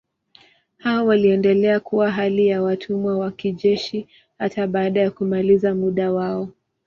[0.77, 6.49] Hao waliendelea kuwa hali ya watumwa wa kijeshi hata baada ya kumaliza muda wao.